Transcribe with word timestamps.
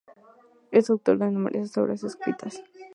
Es 0.71 0.89
autor 0.89 1.19
de 1.19 1.29
numerosas 1.29 1.77
obras 1.77 2.03
escritas. 2.03 2.63